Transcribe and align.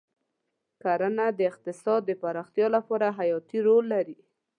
کرنه 0.81 1.25
د 1.37 1.39
اقتصاد 1.51 2.01
د 2.05 2.11
پراختیا 2.21 2.67
لپاره 2.75 3.07
حیاتي 3.17 3.59
رول 3.67 3.85
لري. 3.93 4.17